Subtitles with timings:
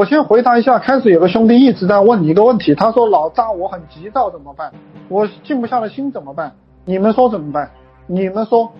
[0.00, 4.72] 我先回答一下，开始有个兄弟一直在问你一个问题，他说老大我很急躁怎么办？
[5.10, 6.54] 我静不下来心怎么办？
[6.86, 7.70] 你们说怎么办？
[8.06, 8.72] 你们说，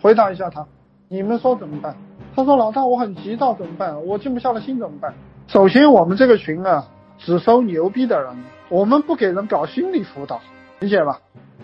[0.00, 0.64] 回答一下他，
[1.08, 1.96] 你们说怎么办？
[2.36, 4.06] 他说老大我很急躁怎么办？
[4.06, 5.14] 我静不下来心怎么办？
[5.48, 6.84] 首先我们这个群啊，
[7.18, 8.30] 只收牛逼的人，
[8.68, 10.40] 我们不给人搞心理辅导，
[10.78, 11.18] 理解吧？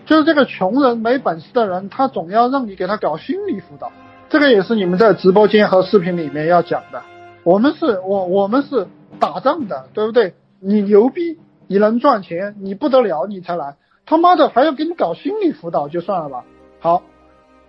[0.05, 3.93] 就是这个穷人没本事的人，他总要让你给他搞心理辅导，
[4.27, 7.01] 这个也是你们在直播间和视频里面要讲的。
[7.45, 8.87] 我们是我我们是
[9.19, 10.33] 打仗的，对不对？
[10.59, 13.75] 你牛逼，你能赚钱，你不得了，你才来。
[14.05, 16.45] 他妈的还要给你搞心理辅导，就算了吧。
[16.79, 17.01] 好，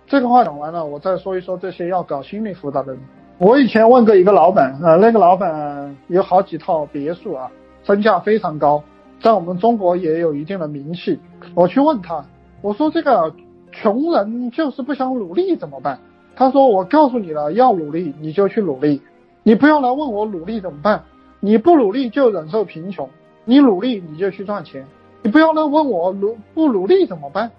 [0.05, 3.01] 这个话讲完了，我再说一说这些要搞心理辅导的人。
[3.39, 7.51] 我以前问过一个老板，呃，那个老板有好几套别墅啊，
[7.83, 8.83] 身价非常高，
[9.21, 11.19] 在我们中国也有一定的名气。
[11.53, 12.25] 我去问他，
[12.61, 13.33] 我说这个
[13.71, 15.99] 穷人就是不想努力怎么办？
[16.35, 19.01] 他说我告诉你了，要努力你就去努力，
[19.43, 21.03] 你不要来问我努力怎么办，
[21.39, 23.09] 你不努力就忍受贫穷，
[23.45, 24.85] 你努力你就去赚钱。
[25.21, 27.51] 你不要来问我努不努力怎么办，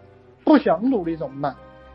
[0.44, 1.54] 不想努力怎么办？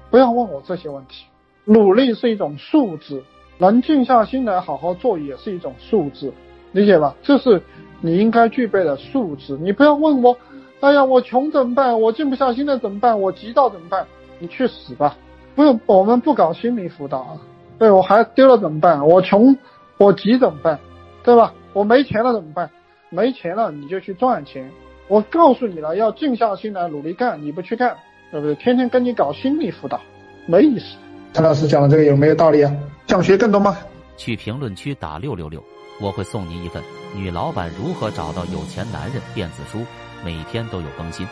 [0.09, 1.25] 不要问我这些问题。
[1.66, 3.23] 努力是一种素质，
[3.57, 6.31] 能静下心来好好做也是一种素质，
[6.73, 7.16] 理解吧？
[7.23, 7.61] 这是
[8.02, 9.57] 你应该具备的素质。
[9.57, 10.38] 你不要问我，
[10.81, 12.00] 哎呀，我穷怎么办？
[12.00, 13.19] 我静不下心来怎么办？
[13.19, 14.05] 我急躁怎么办？
[14.39, 15.16] 你去死吧！
[15.55, 17.41] 不用，我们不搞心理辅导啊。
[17.79, 19.07] 对我孩子丢了怎么办？
[19.07, 19.57] 我穷，
[19.97, 20.79] 我急怎么办？
[21.23, 21.53] 对吧？
[21.73, 22.69] 我没钱了怎么办？
[23.09, 24.71] 没钱了你就去赚钱。
[25.07, 27.95] 我告诉你了，要静下心来努力干，你不去干，
[28.31, 28.55] 对不对？
[28.55, 29.99] 天天跟你搞心理辅导，
[30.45, 30.95] 没意思。
[31.33, 32.73] 陈老师讲的这个有没有道理啊？
[33.07, 33.77] 想学更多吗？
[34.16, 35.63] 去评论区打六六六，
[35.99, 36.81] 我会送您一份
[37.16, 39.79] 《女老板如何找到有钱男人》电子书，
[40.23, 41.27] 每天都有更新。